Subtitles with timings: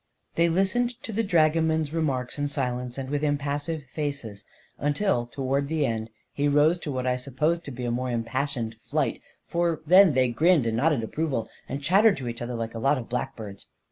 [0.33, 4.45] They listened to the dragoman's remarks in si lence and with impassive faces
[4.79, 8.77] until, toward the end, he rose to what I supposed to be a more impassioned
[8.81, 12.79] flight, for then they grinned and nodded approval, and chattered to each other like a
[12.79, 13.67] lot of blackbirds.